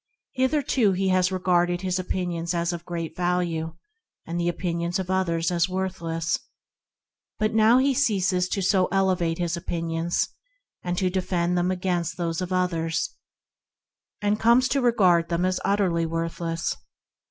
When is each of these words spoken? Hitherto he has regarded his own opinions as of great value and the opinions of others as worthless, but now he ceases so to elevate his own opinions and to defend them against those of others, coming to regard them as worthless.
Hitherto 0.33 0.93
he 0.93 1.09
has 1.09 1.31
regarded 1.31 1.81
his 1.81 1.99
own 1.99 2.07
opinions 2.07 2.55
as 2.55 2.73
of 2.73 2.83
great 2.87 3.15
value 3.15 3.75
and 4.25 4.39
the 4.39 4.49
opinions 4.49 4.97
of 4.97 5.11
others 5.11 5.51
as 5.51 5.69
worthless, 5.69 6.39
but 7.37 7.53
now 7.53 7.77
he 7.77 7.93
ceases 7.93 8.49
so 8.67 8.87
to 8.87 8.91
elevate 8.91 9.37
his 9.37 9.55
own 9.55 9.61
opinions 9.61 10.29
and 10.81 10.97
to 10.97 11.11
defend 11.11 11.55
them 11.55 11.69
against 11.69 12.17
those 12.17 12.41
of 12.41 12.51
others, 12.51 13.15
coming 14.39 14.61
to 14.63 14.81
regard 14.81 15.29
them 15.29 15.45
as 15.45 15.59
worthless. 15.63 16.77